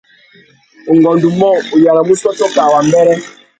[0.93, 3.15] Ungôndômô, u yānamú ussôtô kā wambêrê.